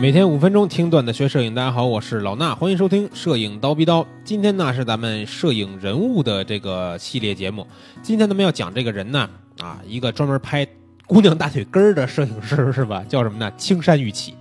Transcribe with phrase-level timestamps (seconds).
[0.00, 4.02] 每天五分钟听段子学摄影，大家好，我是老衲，欢迎收听《摄影刀逼刀》。
[4.24, 7.66] 今天呢是咱们摄影人物的这个系列节目。
[8.02, 9.28] 今天咱们要讲这个人呢，
[9.60, 10.66] 啊，一个专门拍
[11.06, 13.04] 姑娘大腿根儿的摄影师是吧？
[13.10, 13.52] 叫什么呢？
[13.58, 14.34] 青山玉起。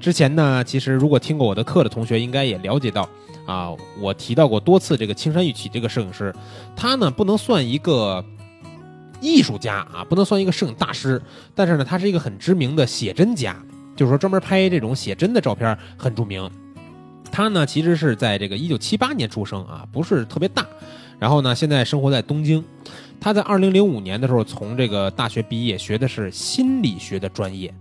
[0.00, 3.08] 之前呢，其实如果听过我的课的同学，应该也了解到
[3.46, 3.70] 啊，
[4.00, 6.34] 我提到过多次这个青山玉起这个摄影师。
[6.74, 8.24] 他呢不能算一个
[9.20, 11.22] 艺术家啊，不能算一个摄影大师，
[11.54, 13.56] 但是呢，他是一个很知名的写真家。
[13.96, 16.50] 就是说，专门拍这种写真的照片很著名。
[17.30, 20.66] 他呢，其实是在这个一九七八年出生啊，不是特别大。
[21.18, 22.64] 然后呢，现在生活在东京。
[23.20, 27.72] 他在二零零五年的时候从这个大学毕业，学的是心理学的专业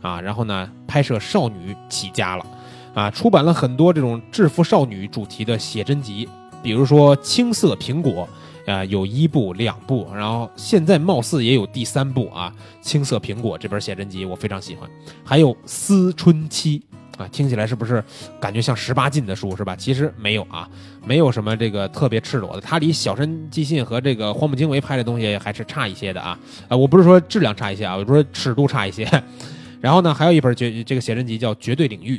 [0.00, 0.20] 啊。
[0.20, 2.46] 然后呢，拍摄少女起家了
[2.94, 6.28] 啊，出版了很多这种制服少女主题的写真集，
[6.64, 8.26] 比如说《青涩苹果》。
[8.66, 12.50] 啊，有一部、两部，然后现在貌似也有第三部啊，
[12.82, 14.88] 《青色苹果》这本写真集我非常喜欢，
[15.22, 16.82] 还有《思春期》
[17.22, 18.02] 啊，听起来是不是
[18.40, 19.76] 感觉像十八禁的书是吧？
[19.76, 20.66] 其实没有啊，
[21.04, 26.38] 没有什么这个特别赤裸的，它离小山纪信和这个荒木经惟拍的东西还是差一些的啊。
[26.66, 29.06] 啊，我不是说质量差一些啊，我说尺度差一些。
[29.78, 32.16] 然后呢，还有一本绝这个写真集叫《绝对领域》，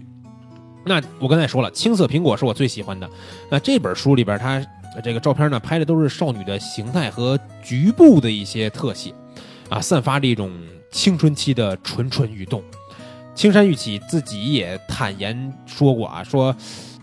[0.85, 3.09] 那我刚才说了，《青色苹果》是我最喜欢的，
[3.49, 4.65] 那这本书里边它。
[5.03, 9.13] 这个照片呢，拍的都是少女的形态和局部的一些特写，
[9.67, 10.49] 啊，散发着一种
[10.89, 12.63] 青春期的蠢蠢欲动。
[13.35, 16.55] 青山玉起自己也坦言说过啊，说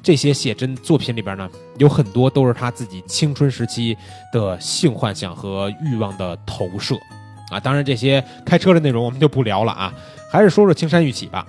[0.03, 3.95] 这些写真作品里边呢，有很多都是他自己青春时期
[4.33, 6.97] 的性幻想和欲望的投射，
[7.51, 9.93] 啊，当然这些开车的内容我们就不聊了啊，
[10.31, 11.47] 还是说说青山玉起吧。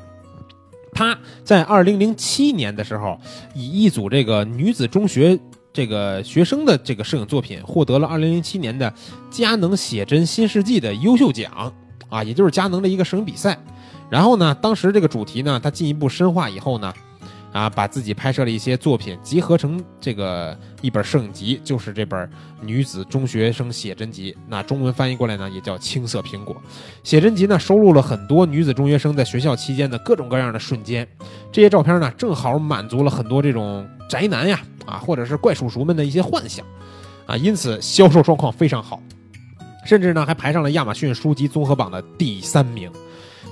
[0.93, 3.19] 他在二零零七年的时候，
[3.53, 5.39] 以一组这个女子中学。
[5.75, 8.93] 这个学生的这个摄影作品获得了二零零七年的
[9.31, 11.73] 佳能写真新世纪的优秀奖
[12.09, 13.57] 啊，也就是佳能的一个摄影比赛。
[14.07, 16.93] 然后呢，当时这个主题呢，它进一步深化以后呢，
[17.53, 22.29] 啊，把自己拍摄的一些作品集合成这个一本摄影集，就是这本
[22.61, 24.35] 女子中学生写真集。
[24.47, 26.55] 那中文翻译过来呢，也叫《青色苹果》
[27.03, 31.07] 写真集呢，收录了很多女子中学生在学校期间的各种各样的瞬间。
[31.51, 34.59] 这些照片呢，正好满足了很多这种宅男呀。
[34.85, 36.65] 啊，或者是怪叔叔们的一些幻想，
[37.25, 39.01] 啊，因此销售状况非常好，
[39.85, 42.91] 甚至呢还排上了亚马逊书籍综合榜的第三名。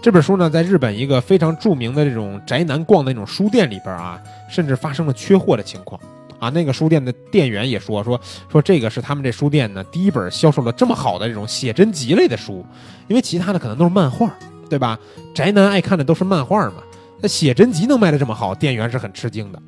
[0.02, 4.20] 这本书呢，在日本一个非常著名的这种宅男逛的那种书店里边啊，
[4.50, 6.02] 甚至发生了缺货的情况。
[6.40, 8.20] 啊，那个书店的店员也说说
[8.50, 12.66] 说这个是他们这书店呢第一本销售的这么好的这种写真集类的书，
[13.08, 14.28] 因为其他的可能都是漫画，
[14.68, 14.98] 对吧？
[15.36, 16.82] 宅男爱看的都是漫画嘛，
[17.22, 19.62] 那写真集能卖的这么好，店员是很吃惊的。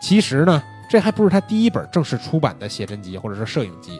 [0.00, 0.62] 其实呢。
[0.86, 3.98] 这还不是他第一本正式出版的写真集或者是摄影集，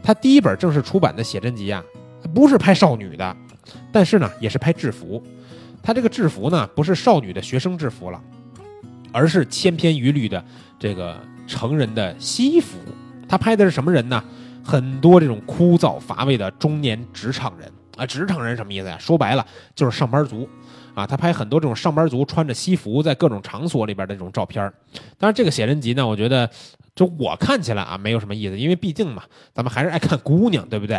[0.00, 1.82] 他第一本正式出版的写真集啊，
[2.32, 3.36] 不是拍少女的，
[3.92, 5.22] 但是呢也是拍制服。
[5.82, 8.20] 他这个制服呢不是少女的学生制服了，
[9.12, 10.44] 而是千篇一律的
[10.78, 12.78] 这个成人的西服。
[13.28, 14.22] 他拍的是什么人呢？
[14.64, 18.96] 很多这种枯燥乏味的中年职场人啊，职场人什么意思呀？
[18.98, 19.46] 说白了
[19.76, 20.48] 就是上班族。
[20.96, 24.64] 啊，他拍很多这种上班族穿着西服在各种场所里边的这种照片
[25.18, 26.48] 当然，这个写真集呢，我觉得
[26.94, 30.98] 就我看起来啊，没有什么意思，因为毕竟嘛，咱们还是爱看姑娘，对不对？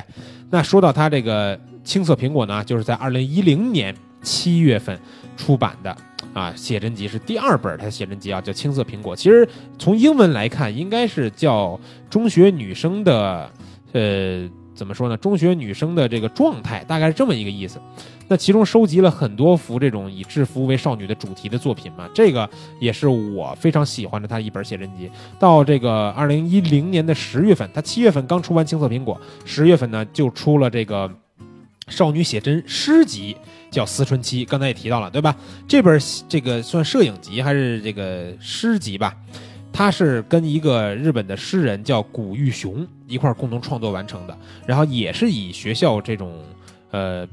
[0.51, 4.99] 那说到他这个青色苹果呢，就是在二零一零年七月份
[5.35, 5.97] 出版的
[6.31, 9.15] 啊，写真集是第二本，他写真集啊叫青色苹果。
[9.15, 13.49] 其实从英文来看，应该是叫中学女生的，
[13.93, 15.17] 呃，怎么说呢？
[15.17, 17.81] 中学女生的这个状态，大概是这么一个意思。
[18.29, 22.47] 那其中收集了很多幅这种以制服为少女的主题的作品嘛，这个
[22.79, 25.09] 也是我非常喜欢的他一本写真集。
[25.39, 31.09] 到这个二零一零年的十月份，他七月份刚出完《青色苹果》，十月份呢就出了这个
[31.87, 33.35] 少女写真诗集，
[33.71, 34.45] 叫《思春期》。
[34.49, 35.35] 刚才也提到了，对吧？
[35.67, 39.15] 这本这个算摄影集还是这个诗集吧？
[39.77, 46.43] 他是跟一个日本的诗人叫古玉雄一块共同创作完成的，然后也是以学校这种
[46.89, 47.27] 呃。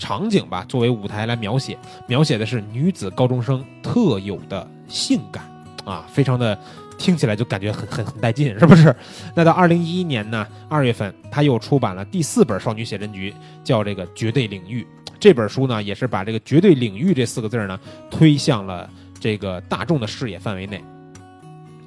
[0.00, 1.76] 场景吧，作为舞台来描写，
[2.06, 5.42] 描写的是女子高中生特有的性感
[5.84, 6.56] 啊，非常的
[6.96, 8.94] 听起来就感觉很很很带劲，是不是？
[9.34, 13.34] 那到二零一一年呢，二月份他又出版了第四本少女写真集，
[13.64, 14.86] 叫这个《绝对领域》。
[15.18, 17.76] 这本书呢，也是把这个“绝对领域”这四个字呢
[18.08, 20.80] 推向了这个大众的视野范围内。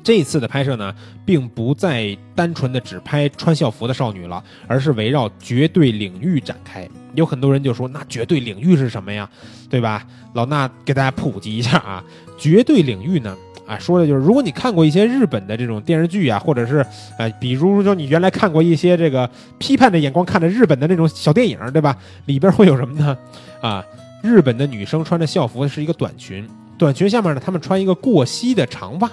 [0.03, 0.93] 这次的拍摄呢，
[1.25, 6.87] 并不再单纯的只拍穿校服的少女了，而是围绕绝对领域展开。
[7.13, 9.29] 有很多人就说，那绝对领域是什么呀？
[9.69, 10.05] 对吧？
[10.33, 12.03] 老衲给大家普及一下啊，
[12.37, 13.35] 绝对领域呢，
[13.67, 16.85] 啊，说的就是，如果你看过一些日本的这种电视剧啊，或者是
[17.17, 21.95] 呃，比如说你原来看过一些这个批判的眼光看的日本的那种小电影，对吧？
[22.25, 23.17] 里边会有什么呢？
[23.61, 23.83] 啊，
[24.23, 26.47] 日本的女生穿着校服是一个短裙。
[26.77, 29.11] 短裙下面呢，她们穿一个过膝的长袜，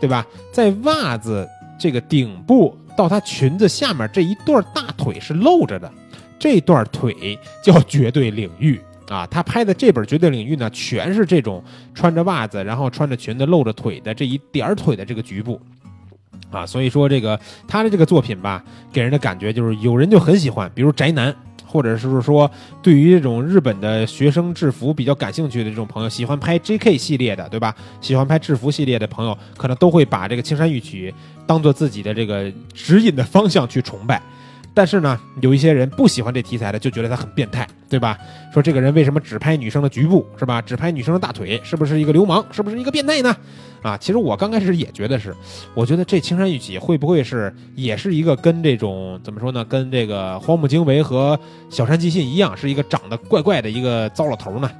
[0.00, 0.26] 对吧？
[0.50, 1.48] 在袜子
[1.78, 5.92] 这个顶部到她裙子下面这一段大腿是露着的，
[6.38, 9.26] 这段腿叫绝对领域啊。
[9.26, 11.62] 他拍的这本绝对领域呢，全是这种
[11.94, 15.60] 穿着袜子，然后穿着裙子露着腿的这一点儿腿的这个局部。
[16.50, 17.38] 啊，所以说这个
[17.68, 21.32] 他的这个作品吧，给人的感觉就是有人就很喜欢，比如宅男，
[21.70, 22.50] 或者是说
[22.82, 26.98] 对于这种日本的学生制服比较感兴趣的这种朋友，喜欢拍 J.K.
[26.98, 27.74] 系列的，对吧？
[28.00, 31.14] 喜欢拍制服系列的朋友，可能都会把这个青山玉曲
[31.46, 34.20] 当做自己的这个指引的方向去崇拜。
[34.72, 38.16] 但是呢，有一些人不喜欢这题材的，就觉得他很变态，对吧？
[38.52, 40.62] 说这个人为什么只拍女生的局部，是吧？
[40.62, 42.44] 只拍女生的大腿，是不是一个流氓？
[42.50, 43.36] 是不是一个变态呢？
[43.82, 45.34] 啊，其实我刚开始也觉得是，
[45.74, 49.64] 我觉得这青山玉起会不会是也是一个跟这种怎么说呢？
[49.64, 51.38] 跟这个荒木经惟和
[51.68, 54.70] 小山纪信一样，是一个长得怪怪的一个糟老头呢？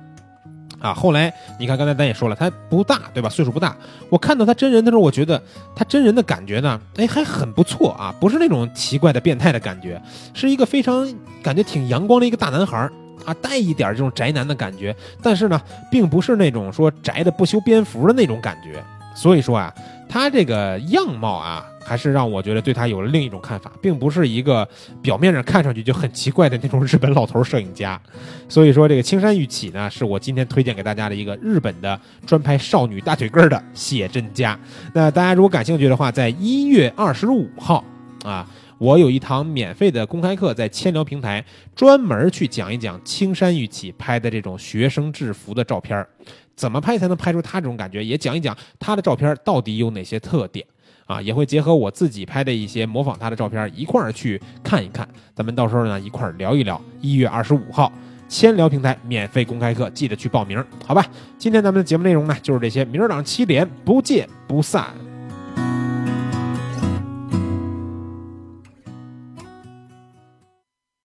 [0.81, 3.29] 啊，后来你看，刚才咱也说了，他不大，对吧？
[3.29, 3.77] 岁数不大。
[4.09, 5.41] 我看到他真人的时候，我觉得
[5.77, 10.01] 他真人的感觉呢，哎，还很不错啊，不是那种奇怪的变态的感觉，
[10.33, 11.07] 是一个非常
[11.43, 12.89] 感觉挺阳光的一个大男孩
[13.25, 15.61] 啊，带一点这种宅男的感觉，但是呢，
[15.91, 18.83] 并不是那种说宅的不修边幅的那种感觉。
[19.15, 19.75] 所以说啊，
[20.09, 21.65] 他这个样貌啊。
[21.83, 24.69] 还是让我觉得对他有了另一种看法，并不是一个
[25.03, 28.01] 表面上看上去就很奇怪的那种日本老头摄影家。
[28.49, 34.59] 所以说，这个青山玉起呢，是我今天推荐给大家的一个日本的专拍少女大腿根儿的写真家。
[34.93, 37.83] 那大家如果感兴趣的话，在一月二十五号
[38.25, 38.47] 啊，
[38.79, 41.45] 我有一堂免费的公开课，在千聊平台
[41.75, 46.07] 专门去讲一讲青山玉起拍的这种学生制服的照片，
[46.55, 50.67] 怎么拍才能拍出他这种感觉，也讲一讲他的照片到底有哪些特点。
[51.11, 56.81] 啊，也会结合我自己拍的一些模仿他的照片一块儿去看一看，咱们到时候呢一块儿聊一聊。
[57.01, 57.93] 一月二十五号，
[58.29, 61.05] 千聊平台免费公开课，记得去报名，好吧？
[61.37, 64.95] 今天咱们的节目内容呢就是这些，明儿早上七点不见不散。